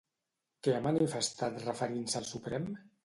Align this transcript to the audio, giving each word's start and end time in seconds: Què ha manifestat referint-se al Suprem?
Què 0.67 0.71
ha 0.77 0.79
manifestat 0.87 1.59
referint-se 1.67 2.19
al 2.23 2.27
Suprem? 2.31 2.67